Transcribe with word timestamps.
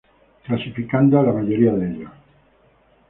Clasificando 0.45 1.19
a 1.19 1.23
la 1.25 1.31
mayoría 1.31 1.73
de 1.73 1.87
ellos. 1.91 2.11